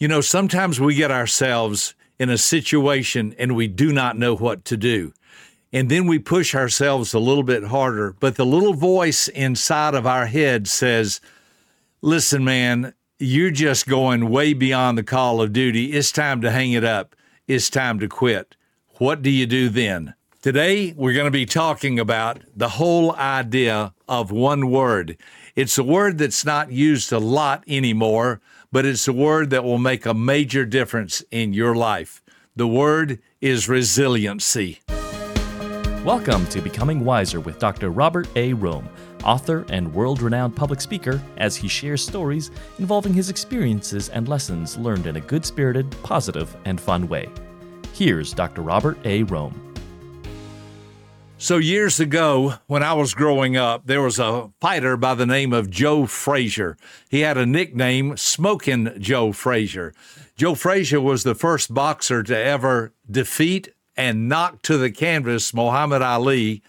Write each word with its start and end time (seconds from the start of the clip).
You 0.00 0.08
know, 0.08 0.22
sometimes 0.22 0.80
we 0.80 0.94
get 0.94 1.10
ourselves 1.10 1.94
in 2.18 2.30
a 2.30 2.38
situation 2.38 3.34
and 3.38 3.54
we 3.54 3.68
do 3.68 3.92
not 3.92 4.16
know 4.16 4.34
what 4.34 4.64
to 4.64 4.78
do. 4.78 5.12
And 5.74 5.90
then 5.90 6.06
we 6.06 6.18
push 6.18 6.54
ourselves 6.54 7.12
a 7.12 7.18
little 7.18 7.42
bit 7.42 7.64
harder. 7.64 8.16
But 8.18 8.36
the 8.36 8.46
little 8.46 8.72
voice 8.72 9.28
inside 9.28 9.94
of 9.94 10.06
our 10.06 10.24
head 10.24 10.68
says, 10.68 11.20
Listen, 12.00 12.42
man, 12.42 12.94
you're 13.18 13.50
just 13.50 13.86
going 13.86 14.30
way 14.30 14.54
beyond 14.54 14.96
the 14.96 15.02
call 15.02 15.42
of 15.42 15.52
duty. 15.52 15.92
It's 15.92 16.10
time 16.10 16.40
to 16.40 16.50
hang 16.50 16.72
it 16.72 16.82
up. 16.82 17.14
It's 17.46 17.68
time 17.68 17.98
to 17.98 18.08
quit. 18.08 18.56
What 18.94 19.20
do 19.20 19.28
you 19.28 19.44
do 19.44 19.68
then? 19.68 20.14
Today, 20.40 20.94
we're 20.96 21.12
going 21.12 21.26
to 21.26 21.30
be 21.30 21.44
talking 21.44 22.00
about 22.00 22.40
the 22.56 22.70
whole 22.70 23.14
idea 23.16 23.92
of 24.08 24.30
one 24.30 24.70
word. 24.70 25.18
It's 25.54 25.76
a 25.76 25.84
word 25.84 26.16
that's 26.16 26.46
not 26.46 26.72
used 26.72 27.12
a 27.12 27.18
lot 27.18 27.62
anymore, 27.68 28.40
but 28.72 28.86
it's 28.86 29.08
a 29.08 29.12
word 29.12 29.50
that 29.50 29.64
will 29.64 29.78
make 29.78 30.06
a 30.06 30.14
major 30.14 30.64
difference 30.64 31.24
in 31.32 31.52
your 31.52 31.74
life. 31.74 32.22
The 32.54 32.68
word 32.68 33.20
is 33.40 33.68
resiliency. 33.68 34.80
Welcome 36.04 36.46
to 36.46 36.60
Becoming 36.60 37.04
Wiser 37.04 37.40
with 37.40 37.58
Dr. 37.58 37.90
Robert 37.90 38.28
A. 38.36 38.54
Rohm, 38.54 38.88
author 39.24 39.66
and 39.70 39.92
world 39.92 40.22
renowned 40.22 40.54
public 40.54 40.80
speaker, 40.80 41.20
as 41.36 41.56
he 41.56 41.66
shares 41.66 42.06
stories 42.06 42.52
involving 42.78 43.12
his 43.12 43.28
experiences 43.28 44.08
and 44.08 44.28
lessons 44.28 44.76
learned 44.78 45.06
in 45.06 45.16
a 45.16 45.20
good 45.20 45.44
spirited, 45.44 45.90
positive, 46.04 46.56
and 46.64 46.80
fun 46.80 47.08
way. 47.08 47.28
Here's 47.92 48.32
Dr. 48.32 48.62
Robert 48.62 48.98
A. 49.04 49.24
Rohm. 49.24 49.69
So, 51.42 51.56
years 51.56 51.98
ago, 51.98 52.56
when 52.66 52.82
I 52.82 52.92
was 52.92 53.14
growing 53.14 53.56
up, 53.56 53.86
there 53.86 54.02
was 54.02 54.18
a 54.18 54.50
fighter 54.60 54.98
by 54.98 55.14
the 55.14 55.24
name 55.24 55.54
of 55.54 55.70
Joe 55.70 56.04
Frazier. 56.04 56.76
He 57.08 57.20
had 57.20 57.38
a 57.38 57.46
nickname, 57.46 58.18
Smoking 58.18 58.92
Joe 58.98 59.32
Frazier. 59.32 59.94
Joe 60.36 60.54
Frazier 60.54 61.00
was 61.00 61.22
the 61.22 61.34
first 61.34 61.72
boxer 61.72 62.22
to 62.24 62.36
ever 62.36 62.92
defeat 63.10 63.70
and 63.96 64.28
knock 64.28 64.60
to 64.64 64.76
the 64.76 64.90
canvas 64.90 65.54
Muhammad 65.54 66.02
Ali 66.02 66.62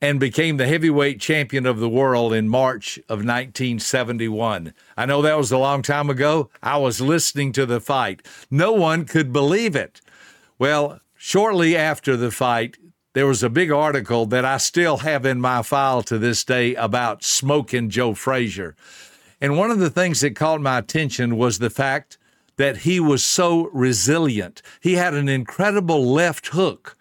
and 0.00 0.18
became 0.18 0.56
the 0.56 0.66
heavyweight 0.66 1.20
champion 1.20 1.66
of 1.66 1.78
the 1.78 1.90
world 1.90 2.32
in 2.32 2.48
March 2.48 2.96
of 3.10 3.18
1971. 3.18 4.72
I 4.96 5.04
know 5.04 5.20
that 5.20 5.36
was 5.36 5.52
a 5.52 5.58
long 5.58 5.82
time 5.82 6.08
ago. 6.08 6.48
I 6.62 6.78
was 6.78 6.98
listening 6.98 7.52
to 7.52 7.66
the 7.66 7.78
fight. 7.78 8.26
No 8.50 8.72
one 8.72 9.04
could 9.04 9.34
believe 9.34 9.76
it. 9.76 10.00
Well, 10.58 11.00
shortly 11.14 11.76
after 11.76 12.16
the 12.16 12.30
fight, 12.30 12.78
there 13.14 13.26
was 13.28 13.44
a 13.44 13.48
big 13.48 13.70
article 13.70 14.26
that 14.26 14.44
I 14.44 14.58
still 14.58 14.98
have 14.98 15.24
in 15.24 15.40
my 15.40 15.62
file 15.62 16.02
to 16.02 16.18
this 16.18 16.44
day 16.44 16.74
about 16.74 17.22
smoking 17.22 17.88
Joe 17.88 18.14
Frazier. 18.14 18.74
And 19.40 19.56
one 19.56 19.70
of 19.70 19.78
the 19.78 19.90
things 19.90 20.20
that 20.20 20.34
caught 20.36 20.60
my 20.60 20.78
attention 20.78 21.36
was 21.36 21.58
the 21.58 21.70
fact 21.70 22.18
that 22.56 22.78
he 22.78 22.98
was 22.98 23.22
so 23.22 23.70
resilient. 23.72 24.62
He 24.80 24.94
had 24.94 25.14
an 25.14 25.28
incredible 25.28 26.04
left 26.04 26.48
hook. 26.48 26.96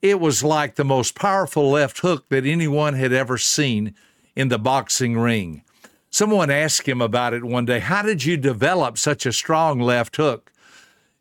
It 0.00 0.20
was 0.20 0.42
like 0.42 0.76
the 0.76 0.84
most 0.84 1.14
powerful 1.14 1.70
left 1.70 1.98
hook 2.00 2.28
that 2.30 2.46
anyone 2.46 2.94
had 2.94 3.12
ever 3.12 3.36
seen 3.36 3.94
in 4.34 4.48
the 4.48 4.58
boxing 4.58 5.18
ring. 5.18 5.64
Someone 6.08 6.50
asked 6.50 6.88
him 6.88 7.02
about 7.02 7.34
it 7.34 7.44
one 7.44 7.66
day. 7.66 7.80
How 7.80 8.00
did 8.00 8.24
you 8.24 8.38
develop 8.38 8.96
such 8.96 9.26
a 9.26 9.32
strong 9.32 9.80
left 9.80 10.16
hook? 10.16 10.50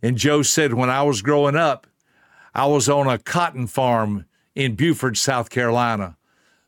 And 0.02 0.18
Joe 0.18 0.42
said, 0.42 0.74
When 0.74 0.90
I 0.90 1.04
was 1.04 1.22
growing 1.22 1.58
up, 1.58 1.88
I 2.56 2.66
was 2.68 2.88
on 2.88 3.08
a 3.08 3.18
cotton 3.18 3.68
farm 3.68 4.26
in 4.58 4.74
Beaufort, 4.74 5.16
South 5.16 5.52
Carolina. 5.52 6.18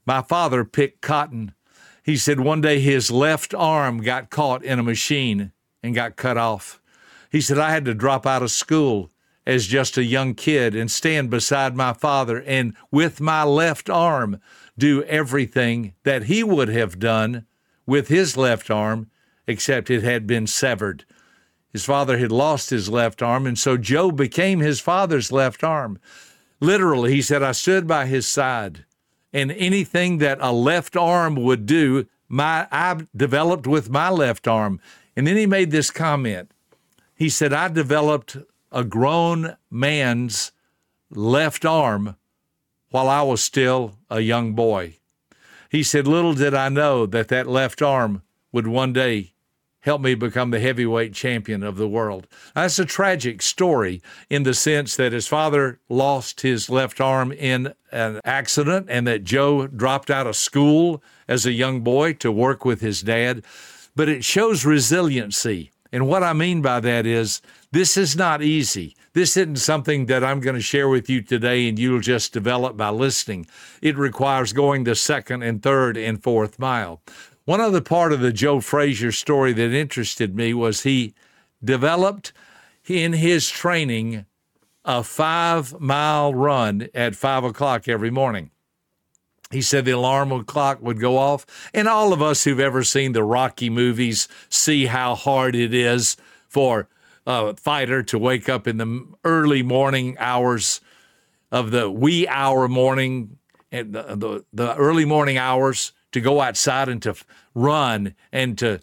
My 0.05 0.21
father 0.21 0.63
picked 0.63 1.01
cotton. 1.01 1.55
He 2.03 2.17
said 2.17 2.39
one 2.39 2.61
day 2.61 2.79
his 2.79 3.09
left 3.09 3.51
arm 3.55 4.03
got 4.03 4.29
caught 4.29 4.63
in 4.63 4.77
a 4.77 4.83
machine 4.83 5.53
and 5.81 5.95
got 5.95 6.15
cut 6.15 6.37
off. 6.37 6.79
He 7.31 7.41
said, 7.41 7.57
I 7.57 7.71
had 7.71 7.85
to 7.85 7.95
drop 7.95 8.27
out 8.27 8.43
of 8.43 8.51
school 8.51 9.09
as 9.43 9.65
just 9.65 9.97
a 9.97 10.03
young 10.03 10.35
kid 10.35 10.75
and 10.75 10.91
stand 10.91 11.31
beside 11.31 11.75
my 11.75 11.93
father 11.93 12.43
and 12.43 12.75
with 12.91 13.19
my 13.19 13.43
left 13.43 13.89
arm 13.89 14.39
do 14.77 15.03
everything 15.05 15.95
that 16.03 16.25
he 16.25 16.43
would 16.43 16.69
have 16.69 16.99
done 16.99 17.47
with 17.87 18.07
his 18.07 18.37
left 18.37 18.69
arm, 18.69 19.09
except 19.47 19.89
it 19.89 20.03
had 20.03 20.27
been 20.27 20.45
severed. 20.45 21.05
His 21.73 21.85
father 21.85 22.19
had 22.19 22.31
lost 22.31 22.69
his 22.69 22.87
left 22.87 23.23
arm, 23.23 23.47
and 23.47 23.57
so 23.57 23.77
Joe 23.77 24.11
became 24.11 24.59
his 24.59 24.79
father's 24.79 25.31
left 25.31 25.63
arm. 25.63 25.99
Literally, 26.59 27.13
he 27.13 27.21
said, 27.21 27.41
I 27.41 27.53
stood 27.53 27.87
by 27.87 28.05
his 28.05 28.27
side, 28.27 28.85
and 29.31 29.51
anything 29.51 30.17
that 30.17 30.39
a 30.41 30.51
left 30.51 30.97
arm 30.97 31.35
would 31.35 31.65
do, 31.65 32.05
my 32.27 32.67
I 32.71 33.07
developed 33.15 33.65
with 33.65 33.89
my 33.89 34.09
left 34.09 34.47
arm. 34.47 34.79
And 35.15 35.25
then 35.25 35.37
he 35.37 35.45
made 35.45 35.71
this 35.71 35.91
comment. 35.91 36.51
He 37.15 37.29
said, 37.29 37.53
I 37.53 37.67
developed 37.67 38.37
a 38.71 38.83
grown 38.83 39.57
man's 39.69 40.51
left 41.09 41.65
arm 41.65 42.15
while 42.91 43.09
I 43.09 43.21
was 43.21 43.43
still 43.43 43.97
a 44.09 44.21
young 44.21 44.53
boy. 44.53 44.95
He 45.69 45.83
said, 45.83 46.07
Little 46.07 46.33
did 46.33 46.53
I 46.53 46.69
know 46.69 47.05
that 47.05 47.27
that 47.27 47.47
left 47.47 47.81
arm 47.81 48.23
would 48.51 48.67
one 48.67 48.93
day 48.93 49.33
helped 49.81 50.03
me 50.03 50.15
become 50.15 50.51
the 50.51 50.59
heavyweight 50.59 51.13
champion 51.13 51.63
of 51.63 51.77
the 51.77 51.87
world. 51.87 52.27
That's 52.55 52.79
a 52.79 52.85
tragic 52.85 53.41
story 53.41 54.01
in 54.29 54.43
the 54.43 54.53
sense 54.53 54.95
that 54.97 55.13
his 55.13 55.27
father 55.27 55.79
lost 55.87 56.41
his 56.41 56.69
left 56.69 56.99
arm 56.99 57.31
in 57.31 57.73
an 57.91 58.19
accident 58.25 58.87
and 58.89 59.07
that 59.07 59.23
Joe 59.23 59.67
dropped 59.67 60.09
out 60.09 60.27
of 60.27 60.35
school 60.35 61.01
as 61.27 61.45
a 61.45 61.51
young 61.51 61.81
boy 61.81 62.13
to 62.13 62.31
work 62.31 62.65
with 62.65 62.81
his 62.81 63.01
dad. 63.01 63.43
But 63.95 64.09
it 64.09 64.23
shows 64.23 64.65
resiliency. 64.65 65.71
And 65.91 66.07
what 66.07 66.23
I 66.23 66.33
mean 66.33 66.61
by 66.61 66.79
that 66.81 67.05
is 67.05 67.41
this 67.71 67.97
is 67.97 68.15
not 68.15 68.43
easy. 68.43 68.95
This 69.13 69.35
isn't 69.35 69.57
something 69.57 70.05
that 70.05 70.23
I'm 70.23 70.39
going 70.39 70.55
to 70.55 70.61
share 70.61 70.87
with 70.87 71.09
you 71.09 71.21
today 71.21 71.67
and 71.67 71.79
you'll 71.79 71.99
just 71.99 72.31
develop 72.31 72.77
by 72.77 72.89
listening. 72.89 73.47
It 73.81 73.97
requires 73.97 74.53
going 74.53 74.83
the 74.83 74.93
second 74.93 75.41
and 75.41 75.63
third 75.63 75.97
and 75.97 76.21
fourth 76.21 76.59
mile. 76.59 77.01
One 77.49 77.61
other 77.61 77.81
part 77.81 78.13
of 78.13 78.19
the 78.19 78.31
Joe 78.31 78.59
Frazier 78.59 79.11
story 79.11 79.53
that 79.53 79.73
interested 79.73 80.35
me 80.35 80.53
was 80.53 80.83
he 80.83 81.15
developed 81.63 82.31
in 82.87 83.13
his 83.13 83.49
training 83.49 84.27
a 84.85 85.03
five 85.03 85.81
mile 85.81 86.31
run 86.31 86.89
at 86.93 87.15
five 87.15 87.43
o'clock 87.43 87.87
every 87.87 88.11
morning. 88.11 88.51
He 89.49 89.63
said 89.63 89.85
the 89.85 89.93
alarm 89.93 90.45
clock 90.45 90.79
would 90.83 90.99
go 90.99 91.17
off, 91.17 91.47
and 91.73 91.87
all 91.87 92.13
of 92.13 92.21
us 92.21 92.43
who've 92.43 92.59
ever 92.59 92.83
seen 92.83 93.13
the 93.13 93.23
Rocky 93.23 93.71
movies 93.71 94.27
see 94.49 94.85
how 94.85 95.15
hard 95.15 95.55
it 95.55 95.73
is 95.73 96.17
for 96.47 96.87
a 97.25 97.55
fighter 97.55 98.03
to 98.03 98.19
wake 98.19 98.47
up 98.47 98.67
in 98.67 98.77
the 98.77 99.07
early 99.23 99.63
morning 99.63 100.15
hours 100.19 100.81
of 101.51 101.71
the 101.71 101.89
wee 101.89 102.27
hour 102.27 102.67
morning 102.67 103.39
and 103.71 103.93
the, 103.93 104.03
the, 104.03 104.45
the 104.53 104.75
early 104.75 105.05
morning 105.05 105.39
hours 105.39 105.93
to 106.11 106.21
go 106.21 106.41
outside 106.41 106.89
and 106.89 107.01
to 107.03 107.15
run 107.53 108.15
and 108.31 108.57
to 108.57 108.79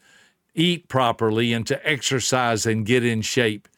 eat 0.54 0.88
properly 0.88 1.52
and 1.52 1.66
to 1.66 1.88
exercise 1.88 2.66
and 2.66 2.86
get 2.86 3.04
in 3.04 3.22
shape. 3.22 3.68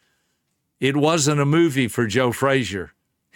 It 0.81 0.97
wasn't 0.97 1.41
a 1.41 1.47
movie 1.47 1.89
for 1.89 2.07
Joe 2.07 2.33
Frazier, 2.33 2.93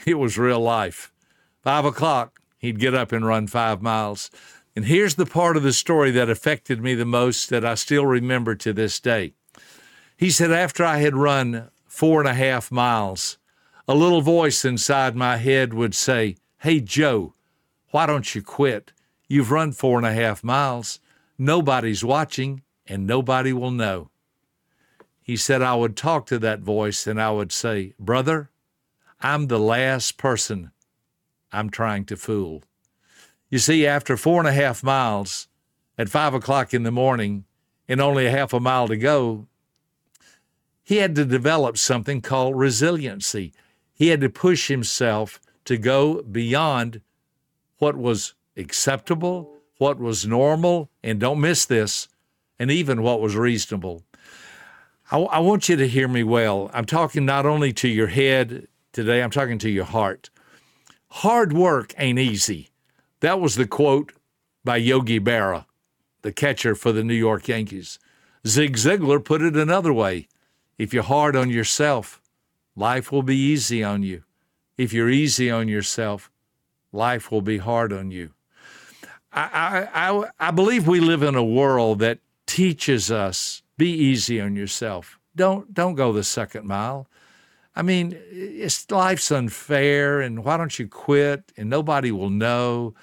it 0.07 0.15
was 0.15 0.39
real 0.39 0.61
life. 0.61 1.13
Five 1.61 1.85
o'clock, 1.85 2.41
he'd 2.59 2.79
get 2.79 2.95
up 2.95 3.13
and 3.13 3.27
run 3.27 3.47
five 3.47 3.83
miles. 3.83 4.31
And 4.75 4.87
here's 4.87 5.17
the 5.17 5.27
part 5.27 5.57
of 5.57 5.63
the 5.63 5.73
story 5.73 6.11
that 6.13 6.31
affected 6.31 6.83
me 6.83 6.95
the 6.95 7.05
most 7.05 7.51
that 7.51 7.65
I 7.65 7.75
still 7.75 8.07
remember 8.07 8.55
to 8.55 8.73
this 8.73 8.99
day. 9.01 9.35
He 10.17 10.31
said, 10.31 10.51
After 10.51 10.85
I 10.85 10.99
had 10.99 11.15
run 11.15 11.71
four 11.87 12.21
and 12.21 12.29
a 12.29 12.35
half 12.35 12.73
miles, 12.73 13.39
a 13.87 13.95
little 13.95 14.23
voice 14.23 14.65
inside 14.65 15.15
my 15.15 15.37
head 15.37 15.75
would 15.75 15.95
say, 15.95 16.37
Hey, 16.59 16.81
Joe, 16.81 17.35
why 17.91 18.07
don't 18.07 18.35
you 18.35 18.43
quit? 18.43 18.93
You've 19.33 19.51
run 19.51 19.73
four 19.73 19.97
and 19.97 20.07
a 20.07 20.13
half 20.13 20.45
miles. 20.45 21.01
Nobody's 21.39 22.05
watching, 22.05 22.61
and 22.87 23.07
nobody 23.07 23.51
will 23.51 23.71
know. 23.71 24.11
He 25.23 25.39
said, 25.39 25.63
I 25.63 25.75
would 25.75 25.97
talk 25.97 26.27
to 26.27 26.39
that 26.41 26.61
voice 26.61 27.07
and 27.07 27.19
I 27.19 27.31
would 27.31 27.51
say, 27.51 27.95
Brother, 27.99 28.51
I'm 29.23 29.47
the 29.47 29.59
last 29.59 30.19
person 30.19 30.71
I'm 31.51 31.71
trying 31.71 32.05
to 32.07 32.17
fool. 32.19 32.63
You 33.49 33.59
see, 33.59 33.87
after 33.87 34.19
four 34.19 34.39
and 34.39 34.49
a 34.49 34.53
half 34.53 34.83
miles 34.83 35.49
at 35.97 36.11
five 36.11 36.35
o'clock 36.35 36.75
in 36.75 36.83
the 36.83 36.91
morning 36.91 37.47
and 37.89 38.03
only 38.03 38.27
a 38.27 38.31
half 38.31 38.53
a 38.53 38.61
mile 38.61 38.87
to 38.87 38.99
go, 38.99 39.47
he 40.83 40.99
had 40.99 41.15
to 41.15 41.25
develop 41.25 41.79
something 41.79 42.21
called 42.21 42.59
resiliency. 42.59 43.55
He 43.95 44.09
had 44.09 44.21
to 44.21 44.29
push 44.29 44.69
himself 44.69 45.41
to 45.65 45.79
go 45.79 46.21
beyond 46.21 47.01
what 47.79 47.97
was 47.97 48.35
acceptable, 48.57 49.59
what 49.79 49.99
was 49.99 50.27
normal, 50.27 50.91
and 51.03 51.19
don't 51.19 51.41
miss 51.41 51.65
this, 51.65 52.09
and 52.59 52.71
even 52.71 53.03
what 53.03 53.21
was 53.21 53.37
reasonable. 53.37 54.05
I, 55.11 55.41
want 55.41 55.69
you 55.69 55.77
to 55.77 55.87
hear 55.87 56.09
me 56.09 56.23
well. 56.23 56.71
I'm 56.73 56.87
talking 56.87 57.27
not 57.27 57.45
only 57.45 57.75
to 57.75 57.89
your 57.89 58.07
head 58.07 58.67
today, 58.93 59.23
I'm 59.23 59.31
talking 59.31 59.59
to 59.59 59.69
your 59.69 59.85
heart. 59.85 60.31
Hard 61.11 61.53
work 61.53 61.93
ain't 61.99 62.19
easy. 62.19 62.71
That 63.21 63.39
was 63.39 63.57
the 63.57 63.67
quote 63.67 64.13
by 64.65 64.79
Yogi 64.79 65.21
Berra, 65.21 65.67
the 66.23 66.33
catcher 66.33 66.75
for 66.75 66.93
the 66.93 67.05
New 67.05 67.15
York 67.15 67.47
Yankees. 67.47 67.99
Zig 68.47 68.77
Ziglar 68.77 69.23
put 69.23 69.43
it 69.43 69.55
another 69.55 69.93
way 69.93 70.29
If 70.79 70.95
you're 70.95 71.03
hard 71.03 71.37
on 71.37 71.51
yourself, 71.51 72.23
life 72.75 73.13
will 73.13 73.23
be 73.23 73.37
easy 73.37 73.85
on 73.85 74.03
you. 74.03 74.25
If 74.79 74.95
you're 74.95 75.11
easy 75.11 75.51
on 75.51 75.69
yourself, 75.69 76.31
life 76.91 77.31
will 77.31 77.43
be 77.43 77.59
hard 77.59 77.93
on 77.93 78.11
you. 78.11 78.31
I, 79.33 79.89
I, 79.95 80.25
I, 80.39 80.51
believe 80.51 80.87
we 80.87 81.01
live 81.01 81.23
in 81.23 81.35
a 81.35 81.45
world 81.45 82.01
that 82.01 82.19
teaches 82.47 83.11
us 83.11 83.63
be 83.79 83.91
easy 83.91 84.41
on 84.41 84.57
yourself. 84.57 85.19
Don't 85.35 85.73
don't 85.73 85.95
go 85.95 86.13
the 86.13 86.25
second 86.25 86.67
mile. 86.67 87.09
I 87.75 87.81
mean, 87.81 88.19
it's 88.31 88.91
life's 88.91 89.31
unfair, 89.31 90.21
and 90.21 90.45
why 90.45 90.59
don't 90.59 90.79
you 90.79 90.87
quit? 90.87 91.53
And 91.57 91.71
nobody 91.71 92.11
will 92.11 92.31
know. 92.31 92.95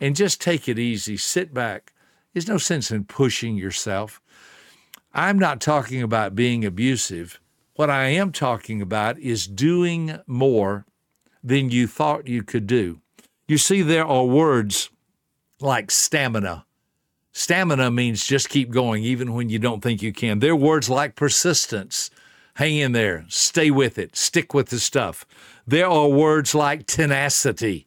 And 0.00 0.14
just 0.14 0.40
take 0.40 0.68
it 0.68 0.78
easy. 0.78 1.16
Sit 1.16 1.54
back. 1.54 1.92
There's 2.32 2.46
no 2.46 2.58
sense 2.58 2.90
in 2.90 3.04
pushing 3.04 3.56
yourself. 3.56 4.20
I'm 5.14 5.38
not 5.38 5.60
talking 5.60 6.02
about 6.02 6.34
being 6.34 6.64
abusive. 6.64 7.40
What 7.74 7.88
I 7.88 8.08
am 8.08 8.30
talking 8.30 8.82
about 8.82 9.18
is 9.18 9.46
doing 9.46 10.18
more 10.26 10.84
than 11.42 11.70
you 11.70 11.86
thought 11.86 12.28
you 12.28 12.42
could 12.42 12.66
do. 12.66 13.00
You 13.46 13.56
see, 13.56 13.80
there 13.80 14.06
are 14.06 14.24
words 14.24 14.90
like 15.60 15.90
stamina. 15.90 16.64
Stamina 17.32 17.90
means 17.90 18.26
just 18.26 18.48
keep 18.48 18.70
going 18.70 19.04
even 19.04 19.32
when 19.32 19.48
you 19.48 19.58
don't 19.58 19.80
think 19.80 20.02
you 20.02 20.12
can. 20.12 20.40
There 20.40 20.52
are 20.52 20.56
words 20.56 20.88
like 20.90 21.14
persistence. 21.14 22.10
Hang 22.54 22.76
in 22.76 22.92
there, 22.92 23.24
stay 23.28 23.70
with 23.70 23.98
it, 23.98 24.16
stick 24.16 24.52
with 24.52 24.70
the 24.70 24.80
stuff. 24.80 25.24
There 25.66 25.86
are 25.86 26.08
words 26.08 26.54
like 26.54 26.86
tenacity. 26.86 27.86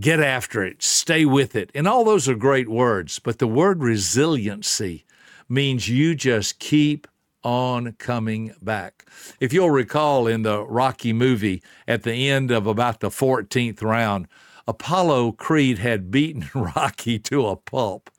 Get 0.00 0.20
after 0.20 0.64
it, 0.64 0.82
stay 0.82 1.24
with 1.24 1.54
it. 1.54 1.70
And 1.74 1.86
all 1.86 2.04
those 2.04 2.28
are 2.28 2.34
great 2.34 2.68
words, 2.68 3.20
but 3.20 3.38
the 3.38 3.46
word 3.46 3.82
resiliency 3.82 5.04
means 5.48 5.88
you 5.88 6.14
just 6.14 6.58
keep 6.58 7.06
on 7.44 7.92
coming 7.92 8.54
back. 8.60 9.04
If 9.40 9.52
you'll 9.52 9.70
recall 9.70 10.26
in 10.26 10.42
the 10.42 10.64
Rocky 10.64 11.12
movie, 11.12 11.62
at 11.86 12.02
the 12.02 12.28
end 12.28 12.50
of 12.50 12.66
about 12.66 13.00
the 13.00 13.10
14th 13.10 13.82
round, 13.82 14.26
Apollo 14.68 15.32
Creed 15.32 15.78
had 15.78 16.10
beaten 16.10 16.48
Rocky 16.54 17.18
to 17.20 17.46
a 17.46 17.56
pulp. 17.56 18.10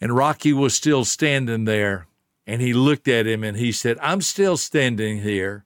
And 0.00 0.14
Rocky 0.14 0.52
was 0.52 0.74
still 0.74 1.04
standing 1.04 1.64
there. 1.64 2.08
And 2.48 2.60
he 2.60 2.72
looked 2.72 3.08
at 3.08 3.26
him 3.26 3.44
and 3.44 3.56
he 3.56 3.70
said, 3.72 3.96
I'm 4.02 4.20
still 4.20 4.56
standing 4.56 5.22
here. 5.22 5.64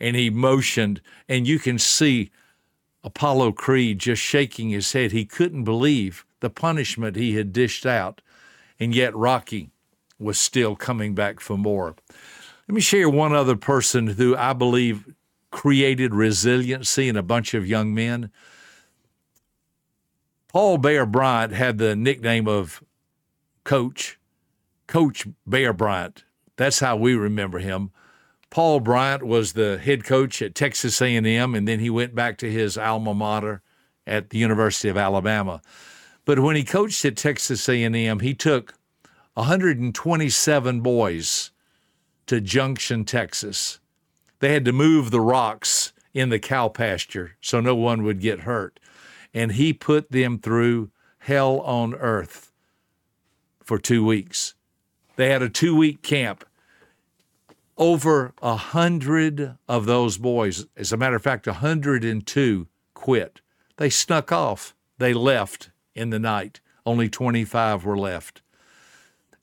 And 0.00 0.16
he 0.16 0.30
motioned, 0.30 1.00
and 1.28 1.46
you 1.46 1.58
can 1.58 1.78
see 1.78 2.30
Apollo 3.04 3.52
Creed 3.52 4.00
just 4.00 4.20
shaking 4.20 4.70
his 4.70 4.92
head. 4.92 5.12
He 5.12 5.24
couldn't 5.24 5.64
believe 5.64 6.26
the 6.40 6.50
punishment 6.50 7.16
he 7.16 7.36
had 7.36 7.52
dished 7.52 7.86
out. 7.86 8.20
And 8.80 8.94
yet 8.94 9.14
Rocky 9.14 9.70
was 10.18 10.38
still 10.38 10.74
coming 10.74 11.14
back 11.14 11.38
for 11.38 11.56
more. 11.56 11.94
Let 12.68 12.74
me 12.74 12.80
share 12.80 13.08
one 13.08 13.32
other 13.32 13.56
person 13.56 14.08
who 14.08 14.36
I 14.36 14.52
believe 14.54 15.14
created 15.52 16.14
resiliency 16.14 17.08
in 17.08 17.16
a 17.16 17.22
bunch 17.22 17.54
of 17.54 17.66
young 17.66 17.94
men. 17.94 18.30
Paul 20.54 20.78
Bear 20.78 21.04
Bryant 21.04 21.52
had 21.52 21.78
the 21.78 21.96
nickname 21.96 22.46
of 22.46 22.80
Coach, 23.64 24.20
Coach 24.86 25.26
Bear 25.44 25.72
Bryant. 25.72 26.22
That's 26.54 26.78
how 26.78 26.94
we 26.94 27.16
remember 27.16 27.58
him. 27.58 27.90
Paul 28.50 28.78
Bryant 28.78 29.24
was 29.24 29.54
the 29.54 29.78
head 29.78 30.04
coach 30.04 30.40
at 30.40 30.54
Texas 30.54 31.02
A&M, 31.02 31.56
and 31.56 31.66
then 31.66 31.80
he 31.80 31.90
went 31.90 32.14
back 32.14 32.38
to 32.38 32.48
his 32.48 32.78
alma 32.78 33.12
mater 33.14 33.62
at 34.06 34.30
the 34.30 34.38
University 34.38 34.88
of 34.88 34.96
Alabama. 34.96 35.60
But 36.24 36.38
when 36.38 36.54
he 36.54 36.62
coached 36.62 37.04
at 37.04 37.16
Texas 37.16 37.68
A&M, 37.68 38.20
he 38.20 38.32
took 38.32 38.74
127 39.32 40.80
boys 40.82 41.50
to 42.26 42.40
Junction, 42.40 43.04
Texas. 43.04 43.80
They 44.38 44.52
had 44.52 44.64
to 44.66 44.72
move 44.72 45.10
the 45.10 45.20
rocks 45.20 45.92
in 46.12 46.28
the 46.28 46.38
cow 46.38 46.68
pasture 46.68 47.32
so 47.40 47.58
no 47.58 47.74
one 47.74 48.04
would 48.04 48.20
get 48.20 48.42
hurt 48.42 48.78
and 49.34 49.52
he 49.52 49.72
put 49.72 50.10
them 50.12 50.38
through 50.38 50.90
hell 51.18 51.60
on 51.60 51.94
earth 51.94 52.52
for 53.62 53.78
two 53.78 54.04
weeks. 54.04 54.54
They 55.16 55.30
had 55.30 55.42
a 55.42 55.48
two 55.48 55.74
week 55.76 56.02
camp. 56.02 56.44
Over 57.76 58.32
a 58.40 58.54
hundred 58.54 59.56
of 59.68 59.86
those 59.86 60.16
boys, 60.16 60.66
as 60.76 60.92
a 60.92 60.96
matter 60.96 61.16
of 61.16 61.22
fact, 61.22 61.48
102 61.48 62.68
quit. 62.94 63.40
They 63.78 63.90
snuck 63.90 64.30
off. 64.30 64.76
They 64.98 65.12
left 65.12 65.70
in 65.92 66.10
the 66.10 66.20
night. 66.20 66.60
Only 66.86 67.08
25 67.08 67.84
were 67.84 67.98
left. 67.98 68.42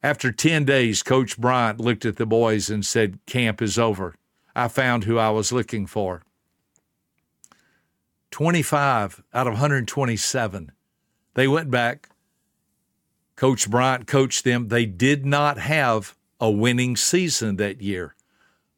After 0.01 0.31
10 0.31 0.63
days, 0.63 1.03
Coach 1.03 1.37
Bryant 1.37 1.79
looked 1.79 2.05
at 2.05 2.15
the 2.15 2.25
boys 2.25 2.69
and 2.69 2.85
said, 2.85 3.19
Camp 3.25 3.61
is 3.61 3.77
over. 3.77 4.15
I 4.55 4.69
found 4.69 5.03
who 5.03 5.17
I 5.17 5.29
was 5.29 5.51
looking 5.51 5.85
for. 5.85 6.23
25 8.31 9.23
out 9.33 9.47
of 9.47 9.53
127. 9.53 10.71
They 11.33 11.47
went 11.47 11.69
back. 11.69 12.09
Coach 13.35 13.69
Bryant 13.69 14.07
coached 14.07 14.43
them. 14.43 14.67
They 14.67 14.85
did 14.85 15.25
not 15.25 15.57
have 15.57 16.15
a 16.39 16.49
winning 16.49 16.95
season 16.95 17.57
that 17.57 17.81
year, 17.81 18.15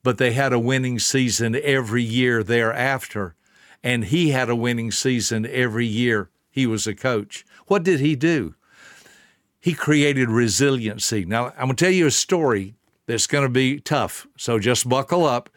but 0.04 0.18
they 0.18 0.34
had 0.34 0.54
a 0.54 0.60
winning 0.60 1.00
season 1.00 1.56
every 1.62 2.04
year 2.04 2.44
thereafter. 2.44 3.36
And 3.84 4.06
he 4.06 4.30
had 4.30 4.50
a 4.50 4.56
winning 4.56 4.92
season 4.92 5.46
every 5.46 5.86
year 5.86 6.30
he 6.54 6.68
was 6.68 6.86
a 6.86 6.94
coach. 6.94 7.44
What 7.66 7.84
did 7.84 8.00
he 8.00 8.16
do? 8.16 8.54
He 9.60 9.74
created 9.74 10.30
resiliency. 10.30 11.26
Now, 11.26 11.48
I'm 11.58 11.66
going 11.66 11.76
to 11.76 11.86
tell 11.86 11.94
you 11.94 12.06
a 12.06 12.12
story 12.12 12.76
that's 13.08 13.26
going 13.26 13.44
to 13.44 13.50
be 13.50 13.80
tough, 13.80 14.28
so 14.38 14.60
just 14.60 14.88
buckle 14.88 15.26
up. 15.26 15.50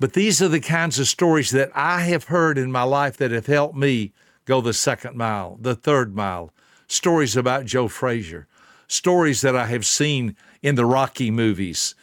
But 0.00 0.14
these 0.14 0.40
are 0.40 0.48
the 0.48 0.60
kinds 0.60 0.98
of 0.98 1.06
stories 1.06 1.50
that 1.50 1.70
I 1.74 2.00
have 2.00 2.24
heard 2.24 2.56
in 2.56 2.72
my 2.72 2.82
life 2.82 3.18
that 3.18 3.30
have 3.30 3.46
helped 3.46 3.76
me 3.76 4.12
go 4.46 4.62
the 4.62 4.72
second 4.72 5.14
mile, 5.14 5.58
the 5.60 5.74
third 5.74 6.16
mile. 6.16 6.52
Stories 6.88 7.36
about 7.36 7.66
Joe 7.66 7.86
Frazier, 7.86 8.48
stories 8.88 9.42
that 9.42 9.54
I 9.54 9.66
have 9.66 9.86
seen 9.86 10.34
in 10.62 10.74
the 10.74 10.86
Rocky 10.86 11.30
movies, 11.30 11.94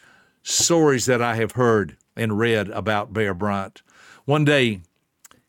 stories 0.43 1.07
that 1.07 1.21
I 1.21 1.35
have 1.35 1.53
heard 1.53 1.97
and 2.15 2.37
read 2.39 2.69
about 2.69 3.13
Bear 3.13 3.33
Bryant. 3.33 3.81
One 4.25 4.45
day, 4.45 4.81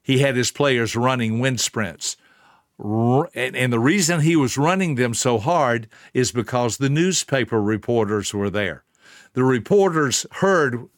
he 0.03 0.19
had 0.19 0.35
his 0.35 0.51
players 0.51 0.97
running 0.97 1.39
wind 1.39 1.61
sprints. 1.61 2.17
And 2.79 3.73
the 3.73 3.79
reason 3.79 4.21
he 4.21 4.37
was 4.37 4.57
running 4.57 4.95
them 4.95 5.13
so 5.13 5.39
hard 5.39 5.87
is 6.15 6.33
because 6.33 6.79
the 6.79 6.89
newspaper 6.89 7.61
reporters 7.61 8.33
were 8.33 8.51
there. 8.51 8.85
The 9.35 9.45
reporters 9.45 10.25
heard 10.33 10.89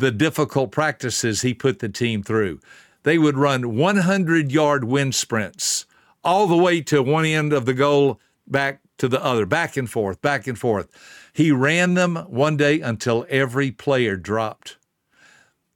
the 0.00 0.10
difficult 0.10 0.72
practices 0.72 1.42
he 1.42 1.54
put 1.54 1.78
the 1.78 1.88
team 1.88 2.22
through. 2.22 2.60
They 3.02 3.18
would 3.18 3.36
run 3.36 3.76
100 3.76 4.52
yard 4.52 4.84
wind 4.84 5.14
sprints 5.14 5.86
all 6.22 6.46
the 6.46 6.56
way 6.56 6.82
to 6.82 7.02
one 7.02 7.24
end 7.24 7.52
of 7.52 7.64
the 7.64 7.74
goal, 7.74 8.20
back 8.46 8.80
to 8.98 9.08
the 9.08 9.22
other, 9.24 9.46
back 9.46 9.76
and 9.76 9.88
forth, 9.88 10.20
back 10.20 10.46
and 10.46 10.58
forth. 10.58 10.88
He 11.32 11.50
ran 11.50 11.94
them 11.94 12.16
one 12.28 12.56
day 12.56 12.80
until 12.80 13.26
every 13.30 13.70
player 13.70 14.16
dropped. 14.16 14.76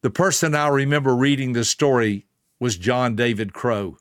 The 0.03 0.11
person 0.11 0.55
I 0.55 0.69
remember 0.69 1.17
reading 1.17 1.53
this 1.55 1.71
story 1.71 2.27
was 2.61 2.77
John 2.77 3.17
David 3.17 3.55
Crow. 3.55 3.97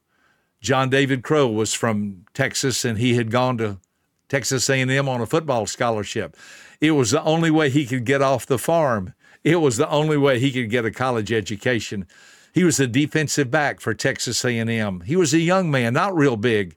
John 0.59 0.89
David 0.89 1.23
Crow 1.23 1.47
was 1.47 1.73
from 1.73 2.25
Texas 2.33 2.83
and 2.83 2.97
he 2.97 3.15
had 3.15 3.31
gone 3.31 3.57
to 3.59 3.79
Texas 4.27 4.69
A&M 4.69 5.07
on 5.07 5.21
a 5.21 5.25
football 5.25 5.65
scholarship. 5.65 6.35
It 6.81 6.91
was 6.91 7.11
the 7.11 7.23
only 7.23 7.51
way 7.51 7.69
he 7.69 7.85
could 7.85 8.03
get 8.03 8.21
off 8.21 8.45
the 8.45 8.57
farm. 8.57 9.13
It 9.43 9.57
was 9.57 9.77
the 9.77 9.89
only 9.89 10.17
way 10.17 10.39
he 10.39 10.51
could 10.51 10.69
get 10.69 10.85
a 10.85 10.91
college 10.91 11.31
education. 11.31 12.07
He 12.53 12.63
was 12.63 12.79
a 12.79 12.87
defensive 12.87 13.51
back 13.51 13.81
for 13.81 13.93
Texas 13.93 14.45
A&M. 14.45 15.01
He 15.01 15.15
was 15.15 15.33
a 15.33 15.39
young 15.39 15.69
man, 15.71 15.93
not 15.93 16.15
real 16.15 16.37
big. 16.37 16.75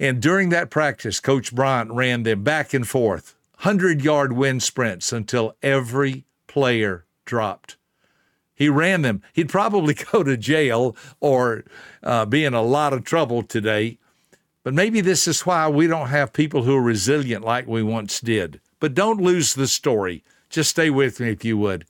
And 0.00 0.20
during 0.20 0.48
that 0.50 0.70
practice, 0.70 1.20
Coach 1.20 1.54
Bryant 1.54 1.92
ran 1.92 2.22
them 2.22 2.42
back 2.42 2.74
and 2.74 2.86
forth, 2.86 3.36
100-yard 3.60 4.32
wind 4.32 4.62
sprints 4.62 5.12
until 5.12 5.54
every 5.62 6.24
player 6.46 7.04
dropped. 7.24 7.76
He 8.54 8.68
ran 8.70 9.02
them. 9.02 9.22
He'd 9.34 9.50
probably 9.50 9.94
go 10.12 10.22
to 10.22 10.36
jail 10.36 10.96
or 11.20 11.64
uh, 12.02 12.24
be 12.24 12.44
in 12.44 12.54
a 12.54 12.62
lot 12.62 12.92
of 12.92 13.04
trouble 13.04 13.42
today. 13.42 13.98
But 14.64 14.74
maybe 14.74 15.00
this 15.00 15.28
is 15.28 15.46
why 15.46 15.68
we 15.68 15.86
don't 15.86 16.08
have 16.08 16.32
people 16.32 16.64
who 16.64 16.74
are 16.74 16.82
resilient 16.82 17.44
like 17.44 17.68
we 17.68 17.82
once 17.82 18.20
did. 18.20 18.60
But 18.80 18.94
don't 18.94 19.20
lose 19.20 19.54
the 19.54 19.68
story. 19.68 20.24
Just 20.56 20.70
stay 20.70 20.88
with 20.88 21.20
me 21.20 21.28
if 21.28 21.44
you 21.44 21.58
would. 21.58 21.84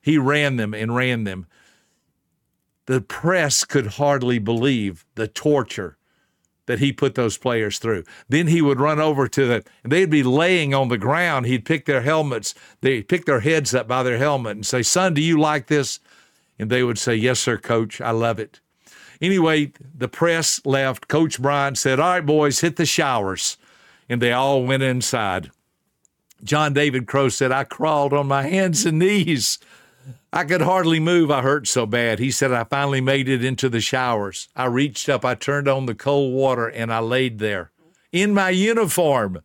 He 0.00 0.16
ran 0.16 0.54
them 0.54 0.74
and 0.74 0.94
ran 0.94 1.24
them. 1.24 1.48
The 2.86 3.00
press 3.00 3.64
could 3.64 3.88
hardly 3.98 4.38
believe 4.38 5.04
the 5.16 5.26
torture 5.26 5.96
that 6.66 6.78
he 6.78 6.92
put 6.92 7.16
those 7.16 7.36
players 7.36 7.80
through. 7.80 8.04
Then 8.28 8.46
he 8.46 8.62
would 8.62 8.78
run 8.78 9.00
over 9.00 9.26
to 9.26 9.46
them, 9.48 9.62
and 9.82 9.90
they'd 9.90 10.08
be 10.08 10.22
laying 10.22 10.72
on 10.72 10.86
the 10.86 10.98
ground. 10.98 11.46
He'd 11.46 11.64
pick 11.64 11.86
their 11.86 12.02
helmets, 12.02 12.54
they'd 12.80 13.08
pick 13.08 13.24
their 13.24 13.40
heads 13.40 13.74
up 13.74 13.88
by 13.88 14.04
their 14.04 14.18
helmet 14.18 14.54
and 14.54 14.64
say, 14.64 14.84
Son, 14.84 15.14
do 15.14 15.20
you 15.20 15.36
like 15.40 15.66
this? 15.66 15.98
And 16.60 16.70
they 16.70 16.84
would 16.84 16.98
say, 16.98 17.16
Yes, 17.16 17.40
sir, 17.40 17.58
coach, 17.58 18.00
I 18.00 18.12
love 18.12 18.38
it. 18.38 18.60
Anyway, 19.20 19.72
the 19.92 20.06
press 20.06 20.64
left. 20.64 21.08
Coach 21.08 21.42
Bryant 21.42 21.76
said, 21.76 21.98
All 21.98 22.10
right, 22.10 22.24
boys, 22.24 22.60
hit 22.60 22.76
the 22.76 22.86
showers. 22.86 23.56
And 24.08 24.22
they 24.22 24.30
all 24.30 24.62
went 24.62 24.84
inside. 24.84 25.50
John 26.44 26.72
David 26.72 27.06
Crow 27.06 27.28
said, 27.28 27.52
I 27.52 27.64
crawled 27.64 28.12
on 28.12 28.26
my 28.26 28.42
hands 28.42 28.84
and 28.84 28.98
knees 28.98 29.58
I 30.32 30.44
could 30.44 30.62
hardly 30.62 30.98
move. 30.98 31.30
I 31.30 31.42
hurt 31.42 31.68
so 31.68 31.84
bad. 31.84 32.18
He 32.18 32.30
said, 32.30 32.52
I 32.52 32.64
finally 32.64 33.02
made 33.02 33.28
it 33.28 33.44
into 33.44 33.68
the 33.68 33.80
showers. 33.82 34.48
I 34.56 34.64
reached 34.64 35.08
up, 35.08 35.24
I 35.24 35.34
turned 35.34 35.68
on 35.68 35.86
the 35.86 35.94
cold 35.94 36.32
water, 36.32 36.68
and 36.68 36.92
I 36.92 37.00
laid 37.00 37.38
there 37.38 37.70
in 38.12 38.32
my 38.32 38.50
uniform 38.50 39.42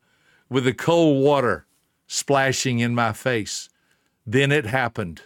with 0.50 0.63
the 0.63 0.74
cold 0.74 1.24
water 1.24 1.66
splashing 2.08 2.80
in 2.80 2.96
my 2.96 3.12
face. 3.12 3.70
Then 4.25 4.51
it 4.51 4.66
happened. 4.66 5.24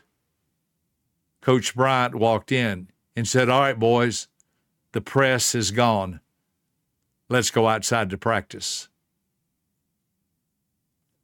Coach 1.42 1.75
Bryant 1.75 2.16
walked 2.16 2.51
in 2.51 2.90
and 3.16 3.28
said, 3.28 3.50
All 3.50 3.62
right, 3.62 3.78
boys, 3.78 4.28
the 4.94 5.01
press 5.01 5.54
is 5.54 5.70
gone. 5.70 6.22
Let's 7.30 7.51
go 7.51 7.68
outside 7.68 8.10
to 8.10 8.18
practice. 8.18 8.90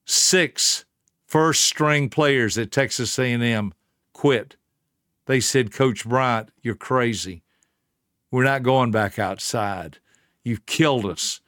Six 0.07 0.85
first 1.25 1.65
string 1.65 2.09
players 2.09 2.57
at 2.57 2.71
Texas 2.71 3.19
A&M 3.19 3.73
quit. 4.13 4.55
They 5.25 5.41
said, 5.41 5.73
Coach 5.73 6.07
Bryant, 6.07 6.49
you're 6.61 6.75
crazy. 6.75 7.43
We're 8.31 8.45
not 8.45 8.63
going 8.63 8.91
back 8.91 9.19
outside. 9.19 9.99
You've 10.43 10.65
killed 10.65 11.05
us. 11.05 11.41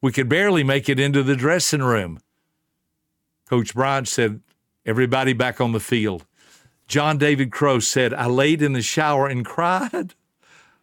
We 0.00 0.10
could 0.10 0.28
barely 0.28 0.64
make 0.64 0.88
it 0.88 0.98
into 0.98 1.22
the 1.22 1.36
dressing 1.36 1.82
room. 1.82 2.20
Coach 3.48 3.74
Bryant 3.74 4.08
said, 4.08 4.40
Everybody 4.86 5.34
back 5.34 5.60
on 5.60 5.72
the 5.72 5.80
field. 5.80 6.24
John 6.86 7.18
David 7.18 7.52
Crow 7.52 7.78
said, 7.78 8.14
I 8.14 8.24
laid 8.26 8.62
in 8.62 8.72
the 8.72 8.80
shower 8.80 9.26
and 9.26 9.44
cried. 9.44 10.14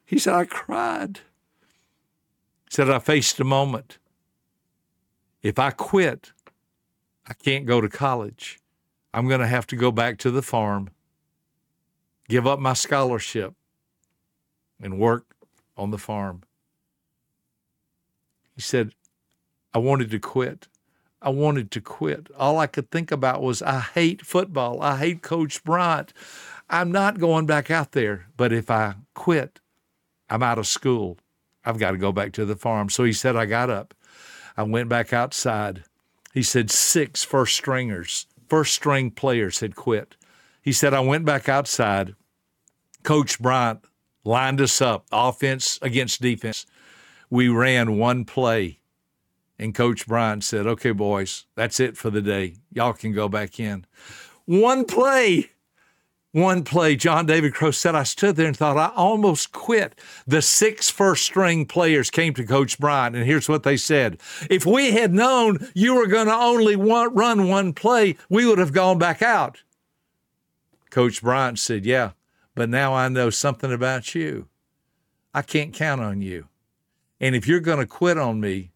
He 0.05 0.19
said, 0.19 0.35
I 0.35 0.45
cried. 0.45 1.21
He 2.65 2.75
said, 2.75 2.91
I 2.91 2.99
faced 2.99 3.39
a 3.39 3.43
moment. 3.43 3.97
If 5.41 5.57
I 5.57 5.71
quit, 5.71 6.33
I 7.27 7.33
can't 7.33 7.65
go 7.65 7.81
to 7.81 7.89
college. 7.89 8.59
I'm 9.13 9.27
going 9.27 9.39
to 9.39 9.47
have 9.47 9.67
to 9.67 9.75
go 9.75 9.91
back 9.91 10.17
to 10.19 10.31
the 10.31 10.41
farm, 10.41 10.89
give 12.27 12.45
up 12.45 12.59
my 12.59 12.73
scholarship, 12.73 13.53
and 14.81 14.99
work 14.99 15.35
on 15.77 15.91
the 15.91 15.97
farm. 15.97 16.43
He 18.55 18.61
said, 18.61 18.91
I 19.73 19.79
wanted 19.79 20.11
to 20.11 20.19
quit. 20.19 20.67
I 21.21 21.29
wanted 21.29 21.71
to 21.71 21.81
quit. 21.81 22.27
All 22.37 22.59
I 22.59 22.67
could 22.67 22.91
think 22.91 23.11
about 23.11 23.41
was, 23.41 23.61
I 23.61 23.79
hate 23.79 24.25
football. 24.25 24.81
I 24.81 24.97
hate 24.97 25.21
Coach 25.21 25.63
Bryant. 25.63 26.13
I'm 26.69 26.91
not 26.91 27.19
going 27.19 27.45
back 27.45 27.71
out 27.71 27.93
there. 27.93 28.27
But 28.37 28.53
if 28.53 28.69
I 28.69 28.95
quit, 29.13 29.59
I'm 30.29 30.43
out 30.43 30.59
of 30.59 30.67
school. 30.67 31.17
I've 31.65 31.79
got 31.79 31.91
to 31.91 31.97
go 31.97 32.11
back 32.11 32.31
to 32.33 32.45
the 32.45 32.55
farm. 32.55 32.89
So 32.89 33.03
he 33.03 33.13
said, 33.13 33.35
I 33.35 33.45
got 33.45 33.69
up. 33.69 33.93
I 34.55 34.63
went 34.63 34.87
back 34.87 35.13
outside. 35.13 35.83
He 36.35 36.43
said, 36.43 36.69
six 36.69 37.23
first 37.23 37.55
stringers, 37.55 38.27
first 38.49 38.73
string 38.73 39.09
players 39.09 39.61
had 39.61 39.77
quit. 39.77 40.17
He 40.61 40.73
said, 40.73 40.93
I 40.93 40.99
went 40.99 41.23
back 41.23 41.47
outside. 41.47 42.13
Coach 43.03 43.39
Bryant 43.39 43.85
lined 44.25 44.59
us 44.59 44.81
up, 44.81 45.05
offense 45.13 45.79
against 45.81 46.21
defense. 46.21 46.65
We 47.29 47.47
ran 47.47 47.97
one 47.97 48.25
play. 48.25 48.79
And 49.57 49.73
Coach 49.73 50.07
Bryant 50.07 50.43
said, 50.43 50.67
Okay, 50.67 50.91
boys, 50.91 51.45
that's 51.55 51.79
it 51.79 51.95
for 51.95 52.09
the 52.09 52.21
day. 52.21 52.55
Y'all 52.69 52.91
can 52.91 53.13
go 53.13 53.29
back 53.29 53.57
in. 53.57 53.85
One 54.43 54.83
play 54.83 55.51
one 56.35 56.65
play, 56.65 56.97
John 56.97 57.25
David 57.25 57.53
Crow 57.53 57.71
said, 57.71 57.95
I 57.95 58.03
stood 58.03 58.35
there 58.35 58.47
and 58.47 58.57
thought, 58.57 58.75
I 58.75 58.93
almost 58.93 59.53
quit. 59.53 59.97
The 60.27 60.41
six 60.41 60.89
first 60.89 61.23
string 61.23 61.65
players 61.65 62.09
came 62.09 62.33
to 62.33 62.45
Coach 62.45 62.77
Bryant, 62.77 63.15
and 63.15 63.25
here's 63.25 63.47
what 63.47 63.63
they 63.63 63.77
said 63.77 64.19
If 64.49 64.65
we 64.65 64.91
had 64.91 65.13
known 65.13 65.69
you 65.73 65.95
were 65.95 66.07
going 66.07 66.27
to 66.27 66.35
only 66.35 66.75
want, 66.75 67.15
run 67.15 67.47
one 67.47 67.71
play, 67.71 68.17
we 68.29 68.45
would 68.45 68.57
have 68.57 68.73
gone 68.73 68.97
back 68.97 69.21
out. 69.21 69.63
Coach 70.89 71.21
Bryant 71.21 71.57
said, 71.57 71.85
Yeah, 71.85 72.11
but 72.53 72.67
now 72.67 72.93
I 72.93 73.07
know 73.07 73.29
something 73.29 73.71
about 73.71 74.13
you. 74.13 74.49
I 75.33 75.41
can't 75.41 75.73
count 75.73 76.01
on 76.01 76.21
you. 76.21 76.49
And 77.21 77.33
if 77.33 77.47
you're 77.47 77.61
going 77.61 77.79
to 77.79 77.87
quit 77.87 78.17
on 78.17 78.41
me, 78.41 78.71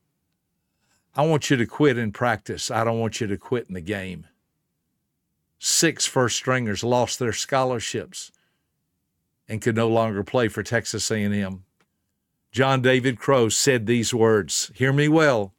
I 1.13 1.25
want 1.25 1.49
you 1.49 1.57
to 1.57 1.65
quit 1.65 1.97
in 1.97 2.13
practice. 2.13 2.71
I 2.71 2.85
don't 2.85 2.99
want 2.99 3.19
you 3.19 3.27
to 3.27 3.37
quit 3.37 3.67
in 3.67 3.73
the 3.73 3.81
game 3.81 4.27
six 5.59 6.05
first 6.05 6.37
stringers 6.37 6.83
lost 6.83 7.19
their 7.19 7.33
scholarships 7.33 8.31
and 9.47 9.61
could 9.61 9.75
no 9.75 9.89
longer 9.89 10.23
play 10.23 10.47
for 10.47 10.63
Texas 10.63 11.11
A&M. 11.11 11.65
John 12.51 12.81
David 12.81 13.19
Crow 13.19 13.49
said 13.49 13.85
these 13.85 14.13
words, 14.13 14.71
hear 14.73 14.93
me 14.93 15.07
well. 15.07 15.53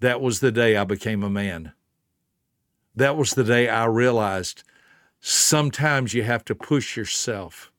That 0.00 0.20
was 0.20 0.40
the 0.40 0.52
day 0.52 0.76
I 0.76 0.84
became 0.84 1.22
a 1.22 1.30
man. 1.30 1.72
That 2.94 3.16
was 3.16 3.34
the 3.34 3.44
day 3.44 3.68
I 3.68 3.86
realized 3.86 4.62
sometimes 5.20 6.14
you 6.14 6.22
have 6.22 6.44
to 6.46 6.54
push 6.54 6.96
yourself 6.96 7.72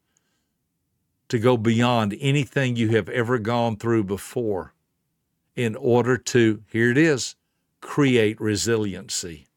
to 1.29 1.39
go 1.39 1.57
beyond 1.57 2.15
anything 2.19 2.75
you 2.75 2.89
have 2.89 3.09
ever 3.09 3.39
gone 3.39 3.77
through 3.77 4.03
before 4.03 4.73
in 5.55 5.75
order 5.75 6.17
to, 6.17 6.61
here 6.69 6.91
it 6.91 6.97
is, 6.97 7.35
create 7.81 8.39
resiliency. 8.41 9.47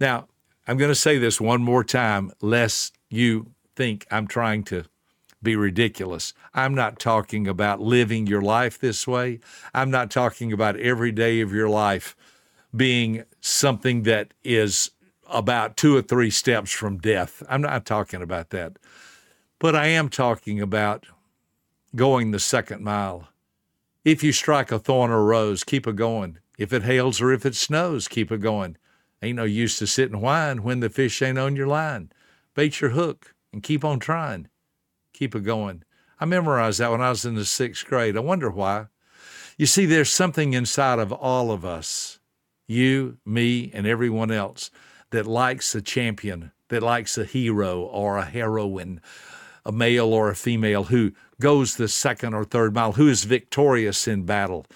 Now, 0.00 0.28
I'm 0.66 0.76
going 0.76 0.90
to 0.90 0.94
say 0.94 1.18
this 1.18 1.40
one 1.40 1.62
more 1.62 1.84
time, 1.84 2.32
lest 2.40 2.96
you 3.10 3.52
think 3.76 4.06
I'm 4.10 4.26
trying 4.26 4.64
to 4.64 4.84
be 5.42 5.56
ridiculous. 5.56 6.32
I'm 6.54 6.74
not 6.74 6.98
talking 6.98 7.46
about 7.46 7.80
living 7.80 8.26
your 8.26 8.40
life 8.40 8.78
this 8.78 9.06
way. 9.06 9.40
I'm 9.74 9.90
not 9.90 10.10
talking 10.10 10.52
about 10.52 10.80
every 10.80 11.12
day 11.12 11.40
of 11.40 11.52
your 11.52 11.68
life 11.68 12.16
being 12.74 13.24
something 13.40 14.02
that 14.04 14.32
is 14.42 14.90
about 15.28 15.76
two 15.76 15.96
or 15.96 16.02
three 16.02 16.30
steps 16.30 16.72
from 16.72 16.98
death. 16.98 17.42
I'm 17.48 17.62
not 17.62 17.84
talking 17.84 18.22
about 18.22 18.50
that. 18.50 18.78
But 19.58 19.76
I 19.76 19.86
am 19.86 20.08
talking 20.08 20.60
about 20.60 21.06
going 21.94 22.30
the 22.30 22.40
second 22.40 22.82
mile. 22.82 23.28
If 24.04 24.22
you 24.22 24.32
strike 24.32 24.72
a 24.72 24.78
thorn 24.78 25.10
or 25.10 25.20
a 25.20 25.24
rose, 25.24 25.64
keep 25.64 25.86
it 25.86 25.96
going. 25.96 26.38
If 26.58 26.72
it 26.72 26.82
hails 26.82 27.20
or 27.20 27.32
if 27.32 27.46
it 27.46 27.54
snows, 27.54 28.08
keep 28.08 28.32
it 28.32 28.40
going. 28.40 28.76
Ain't 29.24 29.36
no 29.36 29.44
use 29.44 29.78
to 29.78 29.86
sit 29.86 30.10
and 30.10 30.20
whine 30.20 30.62
when 30.62 30.80
the 30.80 30.90
fish 30.90 31.22
ain't 31.22 31.38
on 31.38 31.56
your 31.56 31.66
line. 31.66 32.12
Bait 32.54 32.82
your 32.82 32.90
hook 32.90 33.34
and 33.54 33.62
keep 33.62 33.82
on 33.82 33.98
trying. 33.98 34.48
Keep 35.14 35.34
it 35.34 35.44
going. 35.44 35.82
I 36.20 36.26
memorized 36.26 36.78
that 36.80 36.90
when 36.90 37.00
I 37.00 37.08
was 37.08 37.24
in 37.24 37.34
the 37.34 37.46
sixth 37.46 37.86
grade. 37.86 38.18
I 38.18 38.20
wonder 38.20 38.50
why. 38.50 38.88
You 39.56 39.64
see, 39.64 39.86
there's 39.86 40.10
something 40.10 40.52
inside 40.52 40.98
of 40.98 41.10
all 41.10 41.50
of 41.50 41.64
us, 41.64 42.20
you, 42.66 43.16
me, 43.24 43.70
and 43.72 43.86
everyone 43.86 44.30
else, 44.30 44.70
that 45.08 45.24
likes 45.26 45.74
a 45.74 45.80
champion, 45.80 46.52
that 46.68 46.82
likes 46.82 47.16
a 47.16 47.24
hero 47.24 47.80
or 47.80 48.18
a 48.18 48.26
heroine, 48.26 49.00
a 49.64 49.72
male 49.72 50.12
or 50.12 50.28
a 50.28 50.36
female 50.36 50.84
who 50.84 51.12
goes 51.40 51.76
the 51.76 51.88
second 51.88 52.34
or 52.34 52.44
third 52.44 52.74
mile, 52.74 52.92
who 52.92 53.08
is 53.08 53.24
victorious 53.24 54.06
in 54.06 54.26
battle. 54.26 54.66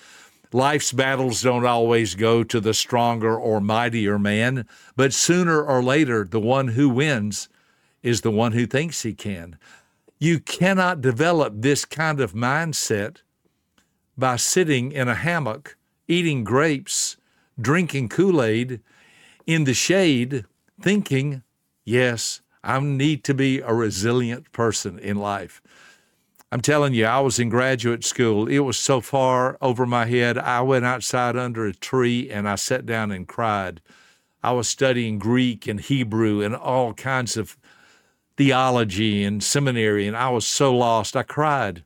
Life's 0.52 0.92
battles 0.92 1.42
don't 1.42 1.66
always 1.66 2.14
go 2.14 2.42
to 2.42 2.60
the 2.60 2.72
stronger 2.72 3.38
or 3.38 3.60
mightier 3.60 4.18
man, 4.18 4.66
but 4.96 5.12
sooner 5.12 5.62
or 5.62 5.82
later, 5.82 6.24
the 6.24 6.40
one 6.40 6.68
who 6.68 6.88
wins 6.88 7.48
is 8.02 8.22
the 8.22 8.30
one 8.30 8.52
who 8.52 8.66
thinks 8.66 9.02
he 9.02 9.12
can. 9.12 9.58
You 10.18 10.40
cannot 10.40 11.00
develop 11.00 11.54
this 11.56 11.84
kind 11.84 12.20
of 12.20 12.32
mindset 12.32 13.18
by 14.16 14.36
sitting 14.36 14.90
in 14.90 15.06
a 15.06 15.14
hammock, 15.14 15.76
eating 16.08 16.44
grapes, 16.44 17.16
drinking 17.60 18.08
Kool 18.08 18.42
Aid 18.42 18.80
in 19.46 19.64
the 19.64 19.74
shade, 19.74 20.44
thinking, 20.80 21.42
yes, 21.84 22.40
I 22.64 22.80
need 22.80 23.22
to 23.24 23.34
be 23.34 23.60
a 23.60 23.72
resilient 23.72 24.50
person 24.52 24.98
in 24.98 25.16
life. 25.16 25.62
I'm 26.50 26.60
telling 26.62 26.94
you, 26.94 27.04
I 27.04 27.20
was 27.20 27.38
in 27.38 27.50
graduate 27.50 28.04
school. 28.04 28.48
It 28.48 28.60
was 28.60 28.78
so 28.78 29.00
far 29.00 29.58
over 29.60 29.84
my 29.84 30.06
head. 30.06 30.38
I 30.38 30.62
went 30.62 30.86
outside 30.86 31.36
under 31.36 31.66
a 31.66 31.74
tree 31.74 32.30
and 32.30 32.48
I 32.48 32.54
sat 32.54 32.86
down 32.86 33.10
and 33.10 33.28
cried. 33.28 33.82
I 34.42 34.52
was 34.52 34.68
studying 34.68 35.18
Greek 35.18 35.66
and 35.66 35.80
Hebrew 35.80 36.40
and 36.42 36.54
all 36.56 36.94
kinds 36.94 37.36
of 37.36 37.58
theology 38.36 39.24
and 39.24 39.42
seminary, 39.42 40.06
and 40.06 40.16
I 40.16 40.30
was 40.30 40.46
so 40.46 40.74
lost. 40.74 41.16
I 41.16 41.24
cried. 41.24 41.82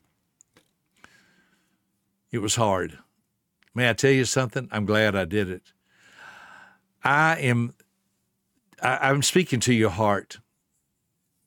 It 2.31 2.39
was 2.39 2.57
hard. 2.57 2.99
May 3.75 3.89
I 3.89 3.95
tell 3.95 4.11
you 4.11 4.27
something? 4.27 4.69
I'm 4.71 4.85
glad 4.85 5.17
I 5.17 5.25
did 5.25 5.49
it. 5.49 5.73
I 7.03 7.37
am 7.39 7.75
I, 8.83 9.11
am 9.11 9.23
speaking 9.23 9.61
to 9.61 9.73
your 9.73 9.91
heart. 9.91 10.39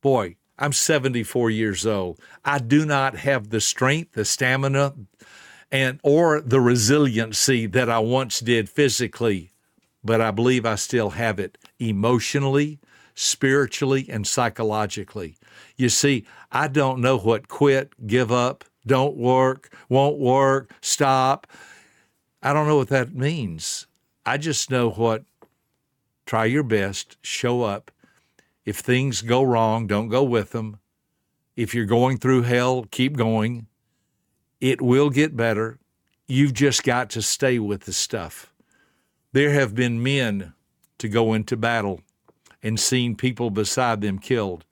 Boy, 0.01 0.37
I'm 0.57 0.73
74 0.73 1.49
years 1.49 1.85
old. 1.85 2.19
I 2.43 2.59
do 2.59 2.85
not 2.85 3.17
have 3.17 3.49
the 3.49 3.59
strength, 3.59 4.13
the 4.13 4.25
stamina, 4.25 4.93
and 5.71 5.99
or 6.03 6.39
the 6.41 6.61
resiliency 6.61 7.65
that 7.67 7.89
I 7.89 7.99
once 7.99 8.39
did 8.39 8.69
physically, 8.69 9.51
but 10.03 10.21
I 10.21 10.31
believe 10.31 10.65
I 10.65 10.75
still 10.75 11.11
have 11.11 11.39
it 11.39 11.57
emotionally, 11.79 12.79
spiritually, 13.13 14.05
and 14.09 14.25
psychologically. 14.25 15.35
You 15.75 15.89
see, 15.89 16.25
I 16.51 16.69
don't 16.69 17.01
know 17.01 17.17
what 17.17 17.49
quit, 17.49 18.07
give 18.07 18.31
up, 18.31 18.63
don't 18.87 19.17
work, 19.17 19.73
won't 19.89 20.17
work, 20.17 20.71
stop. 20.81 21.47
I 22.41 22.53
don't 22.53 22.67
know 22.67 22.77
what 22.77 22.89
that 22.89 23.13
means. 23.13 23.87
I 24.25 24.37
just 24.37 24.71
know 24.71 24.89
what 24.91 25.25
try 26.25 26.45
your 26.45 26.63
best, 26.63 27.17
show 27.21 27.63
up, 27.63 27.91
If 28.65 28.77
things 28.79 29.21
go 29.21 29.43
wrong, 29.43 29.85
don't 29.87 30.09
go 30.09 30.23
with 30.23 30.51
them. 30.51 30.79
If 31.55 31.73
you're 31.73 31.85
going 31.85 32.17
through 32.17 32.43
hell, 32.43 32.85
keep 32.89 33.15
going. 33.15 33.67
It 34.59 34.81
will 34.81 35.09
get 35.09 35.37
better. 35.37 35.79
You've 36.27 36.53
just 36.53 36.83
got 36.83 37.09
to 37.11 37.21
stay 37.21 37.59
with 37.59 37.81
the 37.81 37.93
stuff. 37.93 38.51
There 39.31 39.51
have 39.51 39.75
been 39.75 40.01
men 40.01 40.53
to 40.97 41.07
go 41.07 41.33
into 41.33 41.55
battle 41.55 42.01
and 42.63 42.79
seen 42.79 43.15
people 43.15 43.51
beside 43.51 44.01
them 44.01 44.17
killed, 44.17 44.65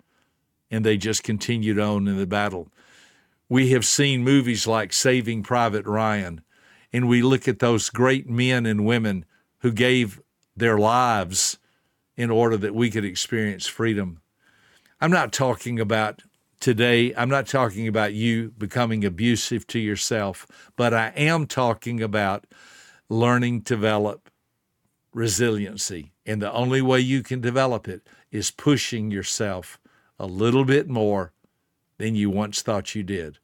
and 0.71 0.83
they 0.83 0.97
just 0.97 1.23
continued 1.23 1.77
on 1.77 2.07
in 2.07 2.17
the 2.17 2.25
battle. 2.25 2.69
We 3.47 3.69
have 3.69 3.85
seen 3.85 4.23
movies 4.23 4.65
like 4.65 4.91
Saving 4.91 5.43
Private 5.43 5.85
Ryan, 5.85 6.41
and 6.91 7.07
we 7.07 7.21
look 7.21 7.47
at 7.47 7.59
those 7.59 7.91
great 7.91 8.27
men 8.27 8.65
and 8.65 8.85
women 8.85 9.25
who 9.59 9.71
gave 9.71 10.19
their 10.57 10.79
lives 10.79 11.59
in 12.15 12.29
order 12.29 12.57
that 12.57 12.75
we 12.75 12.89
could 12.89 13.05
experience 13.05 13.67
freedom. 13.67 14.21
I'm 15.01 15.11
not 15.11 15.33
talking 15.33 15.79
about 15.79 16.21
today, 16.59 17.13
I'm 17.15 17.29
not 17.29 17.47
talking 17.47 17.87
about 17.87 18.13
you 18.13 18.53
becoming 18.57 19.03
abusive 19.03 19.67
to 19.67 19.79
yourself, 19.79 20.47
but 20.77 20.93
I 20.93 21.07
am 21.15 21.45
talking 21.45 22.01
about 22.01 22.45
learning 23.09 23.63
to 23.63 23.75
develop 23.75 24.29
resiliency. 25.13 26.13
And 26.25 26.41
the 26.41 26.51
only 26.53 26.81
way 26.81 26.99
you 26.99 27.21
can 27.21 27.41
develop 27.41 27.87
it 27.87 28.07
is 28.31 28.49
pushing 28.49 29.11
yourself 29.11 29.79
a 30.17 30.25
little 30.25 30.65
bit 30.65 30.89
more 30.89 31.33
than 31.97 32.15
you 32.15 32.29
once 32.29 32.61
thought 32.61 32.95
you 32.95 33.03
did. 33.03 33.39